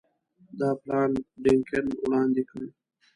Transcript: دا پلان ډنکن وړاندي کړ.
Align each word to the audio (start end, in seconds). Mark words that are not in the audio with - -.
دا 0.59 0.69
پلان 0.81 1.11
ډنکن 1.43 1.85
وړاندي 2.03 2.43
کړ. 2.49 2.61